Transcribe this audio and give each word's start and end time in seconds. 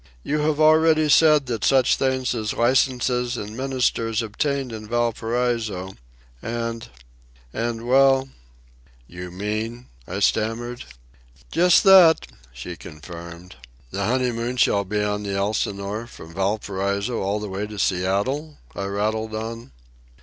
"You 0.23 0.39
have 0.39 0.59
already 0.59 1.09
said 1.09 1.45
that 1.45 1.63
such 1.63 1.95
things 1.95 2.33
as 2.33 2.53
licences 2.53 3.37
and 3.37 3.55
ministers 3.55 4.23
obtain 4.23 4.71
in 4.71 4.87
Valparaiso... 4.89 5.93
and... 6.41 6.89
and, 7.53 7.87
well..." 7.87 8.27
"You 9.15 9.29
mean...?" 9.29 9.89
I 10.07 10.19
stammered. 10.21 10.85
"Just 11.51 11.83
that," 11.83 12.25
she 12.51 12.75
confirmed. 12.75 13.57
"The 13.91 14.05
honeymoon 14.05 14.57
shall 14.57 14.85
be 14.85 15.03
on 15.03 15.21
the 15.21 15.35
Elsinore 15.35 16.07
from 16.07 16.33
Valparaiso 16.33 17.19
all 17.19 17.39
the 17.39 17.47
way 17.47 17.67
to 17.67 17.77
Seattle?" 17.77 18.57
I 18.75 18.85
rattled 18.85 19.35
on. 19.35 19.71